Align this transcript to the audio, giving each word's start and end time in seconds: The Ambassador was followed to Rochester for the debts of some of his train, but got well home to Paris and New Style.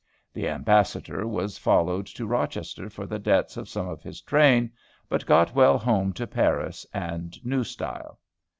The 0.33 0.47
Ambassador 0.47 1.27
was 1.27 1.59
followed 1.59 2.07
to 2.07 2.25
Rochester 2.25 2.89
for 2.89 3.05
the 3.05 3.19
debts 3.19 3.55
of 3.55 3.69
some 3.69 3.87
of 3.87 4.01
his 4.01 4.19
train, 4.19 4.71
but 5.07 5.27
got 5.27 5.53
well 5.53 5.77
home 5.77 6.11
to 6.13 6.25
Paris 6.25 6.87
and 6.91 7.37
New 7.45 7.63
Style. 7.63 8.17